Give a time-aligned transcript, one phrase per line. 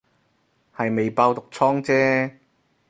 [0.75, 2.39] 係未爆毒瘡姐